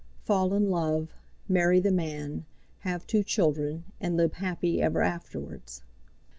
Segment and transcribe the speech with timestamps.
[0.23, 1.13] Fall in love,
[1.47, 2.45] marry the man,
[2.79, 5.83] have two children, and live happy ever afterwards.